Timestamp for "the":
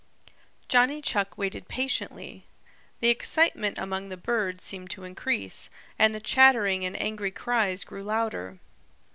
3.01-3.09, 4.09-4.17, 6.15-6.19